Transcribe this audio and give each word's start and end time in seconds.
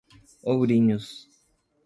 Ourinhos 0.51 1.07